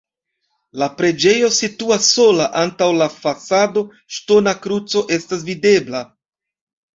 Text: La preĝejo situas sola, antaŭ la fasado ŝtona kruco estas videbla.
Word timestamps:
La 0.83 0.85
preĝejo 1.01 1.49
situas 1.57 2.07
sola, 2.13 2.47
antaŭ 2.61 2.87
la 3.01 3.09
fasado 3.17 3.85
ŝtona 4.17 4.55
kruco 4.65 5.05
estas 5.19 5.47
videbla. 5.53 6.03